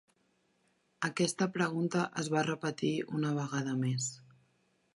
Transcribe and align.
Aquesta 1.09 1.47
pregunta 1.57 2.05
es 2.23 2.31
va 2.37 2.43
repetir 2.47 2.93
una 3.19 3.35
vegada 3.39 3.77
més. 3.83 4.09